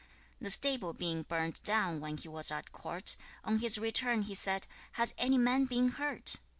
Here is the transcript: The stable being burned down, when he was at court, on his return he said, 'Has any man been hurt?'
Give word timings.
The 0.39 0.49
stable 0.49 0.93
being 0.93 1.21
burned 1.21 1.61
down, 1.61 1.99
when 1.99 2.17
he 2.17 2.27
was 2.27 2.49
at 2.51 2.71
court, 2.71 3.15
on 3.45 3.59
his 3.59 3.77
return 3.77 4.23
he 4.23 4.33
said, 4.33 4.65
'Has 4.93 5.13
any 5.19 5.37
man 5.37 5.65
been 5.65 5.89
hurt?' 5.89 6.37